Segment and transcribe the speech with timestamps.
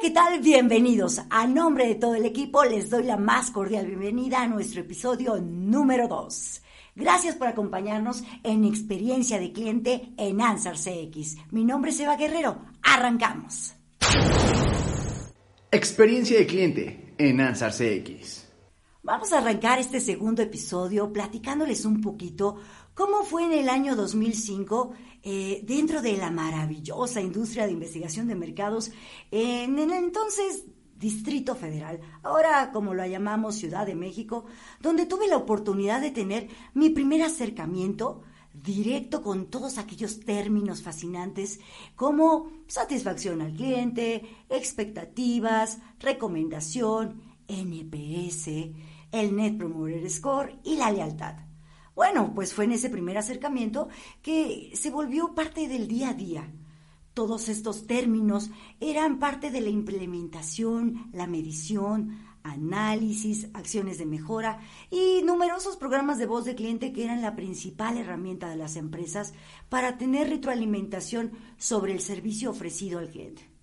[0.00, 0.40] ¿Qué tal?
[0.40, 1.20] Bienvenidos.
[1.28, 5.40] A nombre de todo el equipo les doy la más cordial bienvenida a nuestro episodio
[5.40, 6.62] número 2.
[6.94, 11.36] Gracias por acompañarnos en Experiencia de Cliente en Ansar CX.
[11.50, 12.60] Mi nombre es Eva Guerrero.
[12.82, 13.74] Arrancamos.
[15.72, 18.47] Experiencia de Cliente en Ansar CX.
[19.02, 22.56] Vamos a arrancar este segundo episodio platicándoles un poquito
[22.94, 28.34] cómo fue en el año 2005 eh, dentro de la maravillosa industria de investigación de
[28.34, 28.90] mercados
[29.30, 30.64] en el entonces
[30.96, 34.46] Distrito Federal, ahora como lo llamamos Ciudad de México,
[34.80, 41.60] donde tuve la oportunidad de tener mi primer acercamiento directo con todos aquellos términos fascinantes
[41.94, 48.48] como satisfacción al cliente, expectativas, recomendación, NPS,
[49.10, 51.36] el Net Promoter Score y la lealtad.
[51.94, 53.88] Bueno, pues fue en ese primer acercamiento
[54.22, 56.52] que se volvió parte del día a día.
[57.12, 64.60] Todos estos términos eran parte de la implementación, la medición, análisis, acciones de mejora
[64.90, 69.34] y numerosos programas de voz de cliente que eran la principal herramienta de las empresas
[69.68, 73.57] para tener retroalimentación sobre el servicio ofrecido al cliente.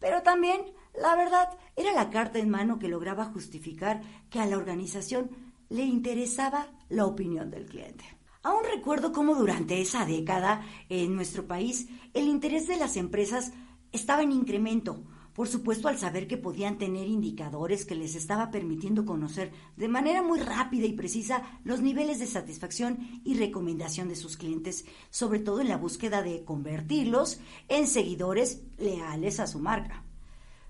[0.00, 0.62] Pero también,
[1.00, 5.30] la verdad, era la carta en mano que lograba justificar que a la organización
[5.68, 8.04] le interesaba la opinión del cliente.
[8.42, 13.52] Aún recuerdo cómo durante esa década en nuestro país el interés de las empresas
[13.92, 15.02] estaba en incremento,
[15.38, 20.20] por supuesto al saber que podían tener indicadores que les estaba permitiendo conocer de manera
[20.20, 25.60] muy rápida y precisa los niveles de satisfacción y recomendación de sus clientes, sobre todo
[25.60, 27.38] en la búsqueda de convertirlos
[27.68, 30.02] en seguidores leales a su marca.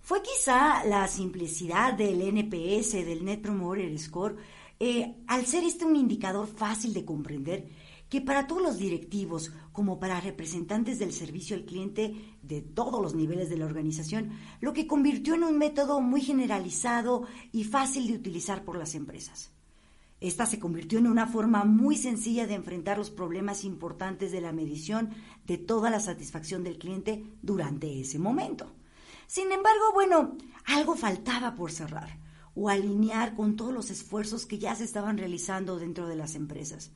[0.00, 4.36] Fue quizá la simplicidad del NPS, del Net Promoter Score,
[4.80, 7.68] eh, al ser este un indicador fácil de comprender,
[8.08, 13.14] que para todos los directivos como para representantes del servicio al cliente de todos los
[13.14, 18.14] niveles de la organización, lo que convirtió en un método muy generalizado y fácil de
[18.14, 19.50] utilizar por las empresas.
[20.20, 24.52] Esta se convirtió en una forma muy sencilla de enfrentar los problemas importantes de la
[24.52, 25.10] medición
[25.44, 28.72] de toda la satisfacción del cliente durante ese momento.
[29.26, 30.36] Sin embargo, bueno,
[30.66, 32.18] algo faltaba por cerrar
[32.54, 36.92] o alinear con todos los esfuerzos que ya se estaban realizando dentro de las empresas.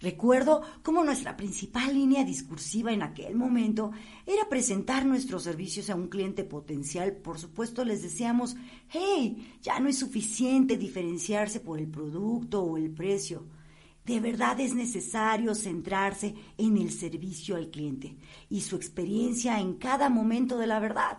[0.00, 3.90] Recuerdo cómo nuestra principal línea discursiva en aquel momento
[4.24, 7.12] era presentar nuestros servicios a un cliente potencial.
[7.16, 8.54] Por supuesto, les decíamos,
[8.90, 13.46] hey, ya no es suficiente diferenciarse por el producto o el precio.
[14.04, 18.16] De verdad es necesario centrarse en el servicio al cliente
[18.48, 21.18] y su experiencia en cada momento de la verdad.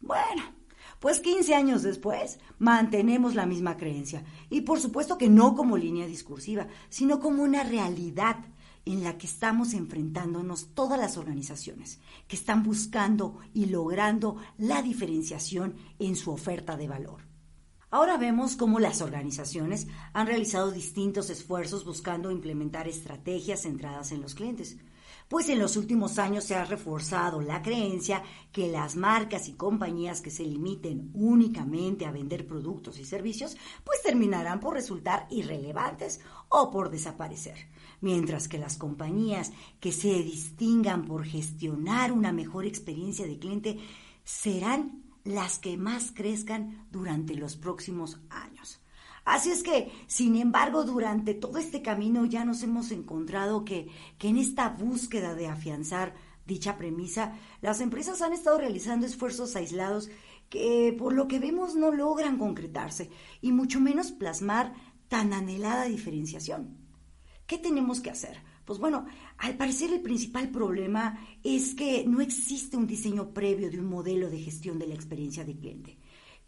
[0.00, 0.59] Bueno,
[1.00, 6.06] pues 15 años después mantenemos la misma creencia y por supuesto que no como línea
[6.06, 8.36] discursiva, sino como una realidad
[8.84, 15.74] en la que estamos enfrentándonos todas las organizaciones que están buscando y logrando la diferenciación
[15.98, 17.22] en su oferta de valor.
[17.90, 24.34] Ahora vemos cómo las organizaciones han realizado distintos esfuerzos buscando implementar estrategias centradas en los
[24.34, 24.76] clientes
[25.30, 30.22] pues en los últimos años se ha reforzado la creencia que las marcas y compañías
[30.22, 36.72] que se limiten únicamente a vender productos y servicios, pues terminarán por resultar irrelevantes o
[36.72, 37.68] por desaparecer,
[38.00, 43.78] mientras que las compañías que se distingan por gestionar una mejor experiencia de cliente
[44.24, 48.80] serán las que más crezcan durante los próximos años.
[49.24, 53.88] Así es que, sin embargo, durante todo este camino ya nos hemos encontrado que,
[54.18, 56.14] que en esta búsqueda de afianzar
[56.46, 60.10] dicha premisa, las empresas han estado realizando esfuerzos aislados
[60.48, 63.08] que por lo que vemos no logran concretarse
[63.40, 64.74] y mucho menos plasmar
[65.08, 66.76] tan anhelada diferenciación.
[67.46, 68.38] ¿Qué tenemos que hacer?
[68.64, 69.06] Pues bueno,
[69.38, 74.28] al parecer el principal problema es que no existe un diseño previo de un modelo
[74.28, 75.98] de gestión de la experiencia de cliente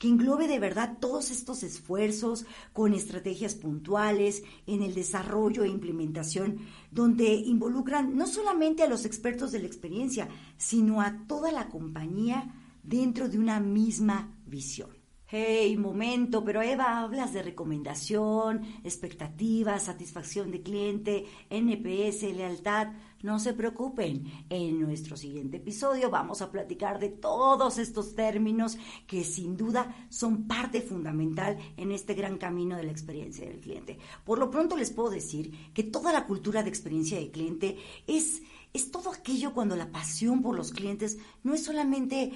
[0.02, 6.58] que englobe de verdad todos estos esfuerzos con estrategias puntuales en el desarrollo e implementación,
[6.90, 12.52] donde involucran no solamente a los expertos de la experiencia, sino a toda la compañía
[12.82, 15.01] dentro de una misma visión.
[15.34, 22.88] Hey, momento, pero Eva, hablas de recomendación, expectativas, satisfacción de cliente, NPS, lealtad.
[23.22, 28.76] No se preocupen, en nuestro siguiente episodio vamos a platicar de todos estos términos
[29.06, 33.96] que sin duda son parte fundamental en este gran camino de la experiencia del cliente.
[34.26, 38.42] Por lo pronto les puedo decir que toda la cultura de experiencia de cliente es,
[38.74, 42.32] es todo aquello cuando la pasión por los clientes no es solamente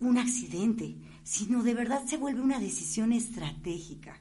[0.00, 4.20] un accidente, sino de verdad se vuelve una decisión estratégica.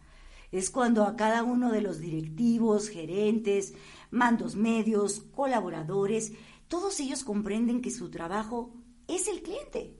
[0.52, 3.74] Es cuando a cada uno de los directivos, gerentes,
[4.12, 6.34] mandos medios, colaboradores,
[6.68, 8.74] todos ellos comprenden que su trabajo
[9.08, 9.96] es el cliente,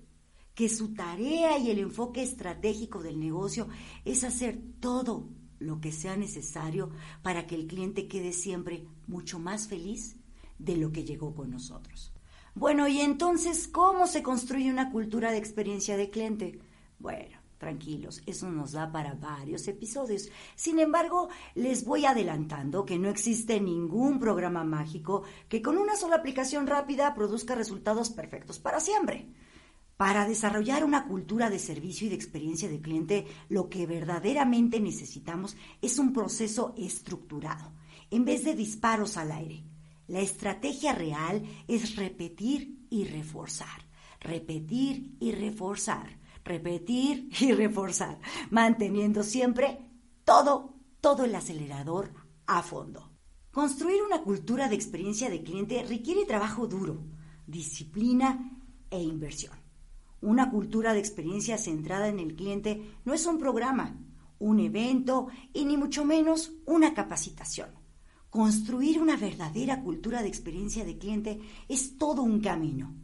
[0.54, 3.68] que su tarea y el enfoque estratégico del negocio
[4.06, 5.30] es hacer todo
[5.60, 6.90] lo que sea necesario
[7.22, 10.18] para que el cliente quede siempre mucho más feliz
[10.58, 12.14] de lo que llegó con nosotros.
[12.60, 16.60] Bueno, y entonces, ¿cómo se construye una cultura de experiencia de cliente?
[17.00, 20.30] Bueno, tranquilos, eso nos da para varios episodios.
[20.58, 26.18] Sin embargo, les voy adelantando que no existe ningún programa mágico que con una sola
[26.18, 29.30] aplicación rápida produzca resultados perfectos para siempre.
[29.96, 35.56] Para desarrollar una cultura de servicio y de experiencia de cliente, lo que verdaderamente necesitamos
[35.82, 37.72] es un proceso estructurado,
[38.12, 39.64] en vez de disparos al aire.
[40.10, 43.88] La estrategia real es repetir y reforzar,
[44.20, 48.20] repetir y reforzar, repetir y reforzar,
[48.50, 49.88] manteniendo siempre
[50.24, 52.12] todo, todo el acelerador
[52.48, 53.12] a fondo.
[53.52, 57.06] Construir una cultura de experiencia de cliente requiere trabajo duro,
[57.46, 58.60] disciplina
[58.90, 59.60] e inversión.
[60.22, 63.96] Una cultura de experiencia centrada en el cliente no es un programa,
[64.40, 67.79] un evento y ni mucho menos una capacitación.
[68.30, 72.96] Construir una verdadera cultura de experiencia de cliente es todo un camino.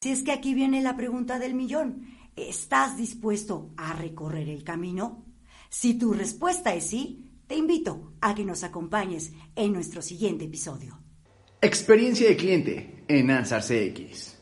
[0.00, 5.24] Si es que aquí viene la pregunta del millón, ¿estás dispuesto a recorrer el camino?
[5.68, 11.00] Si tu respuesta es sí, te invito a que nos acompañes en nuestro siguiente episodio.
[11.60, 14.37] Experiencia de cliente en Ansar CX.